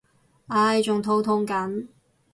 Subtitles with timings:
[0.47, 1.89] 唉仲肚痛緊